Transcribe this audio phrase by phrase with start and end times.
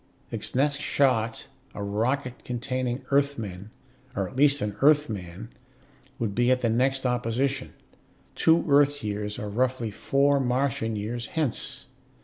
[0.31, 1.45] Its next shot,
[1.75, 3.69] a rocket containing Earthmen,
[4.15, 5.49] or at least an Earthman,
[6.17, 7.73] would be at the next opposition,
[8.33, 11.85] two Earth years, or roughly four Martian years, hence.